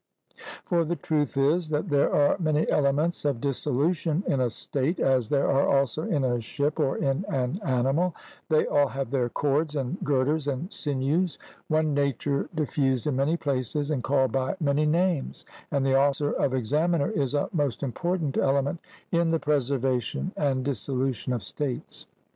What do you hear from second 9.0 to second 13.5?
their cords, and girders, and sinews one nature diffused in many